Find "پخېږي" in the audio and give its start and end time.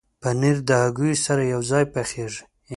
1.93-2.43